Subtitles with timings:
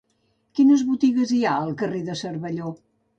[0.59, 2.73] Quines botigues hi ha al carrer de Cervelló?